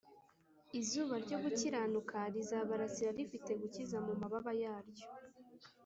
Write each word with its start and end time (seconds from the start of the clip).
Izuba 0.79 1.15
ryo 1.25 1.37
gukiranuka 1.43 2.17
rizabarasira 2.33 3.09
rifite 3.17 3.51
gukiza 3.61 3.97
mu 4.05 4.13
mababa 4.21 4.51
yaryo 4.63 5.07